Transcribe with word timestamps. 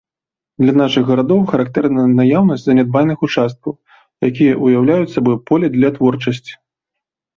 Для 0.61 0.73
нашых 0.81 1.03
гарадоў 1.09 1.41
характэрная 1.51 2.07
наяўнасць 2.19 2.65
занядбаных 2.69 3.17
участкаў, 3.27 3.71
якія 4.29 4.53
ўяўляюць 4.65 5.13
сабой 5.17 5.37
поле 5.51 5.71
для 5.77 5.89
творчасці. 5.99 6.53